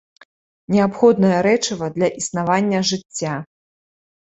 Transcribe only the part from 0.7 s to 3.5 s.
Неабходнае рэчыва для існавання жыцця.